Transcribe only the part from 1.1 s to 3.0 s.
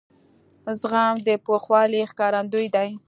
د پوخوالي ښکارندوی دی.